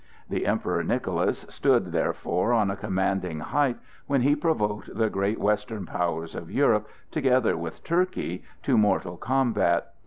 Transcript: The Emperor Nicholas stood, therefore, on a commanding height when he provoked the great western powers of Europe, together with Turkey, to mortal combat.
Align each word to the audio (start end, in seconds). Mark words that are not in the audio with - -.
The 0.29 0.47
Emperor 0.47 0.83
Nicholas 0.83 1.45
stood, 1.47 1.91
therefore, 1.91 2.53
on 2.53 2.71
a 2.71 2.75
commanding 2.75 3.39
height 3.41 3.77
when 4.07 4.21
he 4.23 4.35
provoked 4.35 4.89
the 4.97 5.11
great 5.11 5.39
western 5.39 5.85
powers 5.85 6.33
of 6.33 6.49
Europe, 6.49 6.87
together 7.11 7.55
with 7.55 7.83
Turkey, 7.83 8.43
to 8.63 8.79
mortal 8.79 9.15
combat. 9.15 9.93